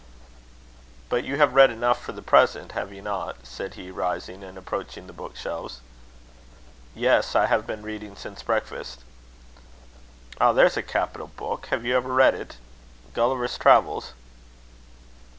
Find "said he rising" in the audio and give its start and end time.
3.45-4.43